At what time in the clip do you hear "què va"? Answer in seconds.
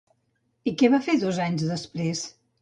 0.81-0.99